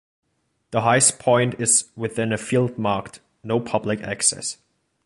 [0.71, 4.57] The highest point is within a field marked "No public access".